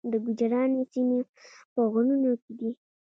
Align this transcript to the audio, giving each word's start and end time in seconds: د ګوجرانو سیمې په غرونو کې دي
د 0.11 0.13
ګوجرانو 0.25 0.81
سیمې 0.91 1.19
په 1.73 1.81
غرونو 1.91 2.31
کې 2.43 2.51
دي 2.59 2.71